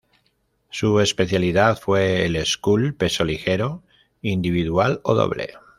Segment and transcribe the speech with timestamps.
[0.71, 3.83] Su especialidad fue el scull peso ligero,
[4.23, 5.51] individual o doble.